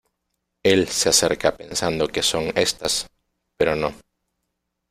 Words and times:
Él 0.63 0.87
se 0.87 1.09
acerca 1.09 1.55
pensando 1.55 2.07
que 2.07 2.23
son 2.23 2.45
estas, 2.55 3.07
pero 3.55 3.75
no. 3.75 3.93